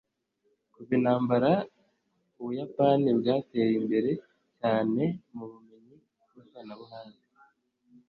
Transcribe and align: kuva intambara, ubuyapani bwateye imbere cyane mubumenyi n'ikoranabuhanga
kuva 0.73 0.91
intambara, 0.99 1.51
ubuyapani 2.39 3.09
bwateye 3.19 3.71
imbere 3.81 4.11
cyane 4.59 5.03
mubumenyi 5.35 5.95
n'ikoranabuhanga 6.33 7.19